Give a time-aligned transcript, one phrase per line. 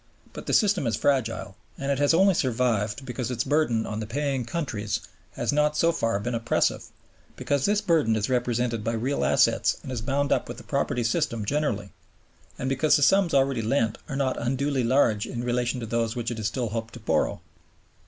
[0.33, 4.07] But the system is fragile; and it has only survived because its burden on the
[4.07, 5.01] paying countries
[5.33, 6.85] has not so far been oppressive,
[7.35, 11.03] because this burden is represented by real assets and is bound up with the property
[11.03, 11.91] system generally,
[12.57, 16.31] and because the sums already lent are not unduly large in relation to those which
[16.31, 17.39] it is still hoped to borrow.